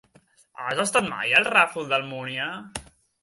[0.61, 2.51] Has estat mai al Ràfol d'Almúnia?